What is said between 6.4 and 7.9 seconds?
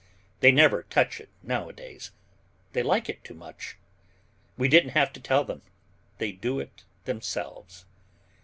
it themselves.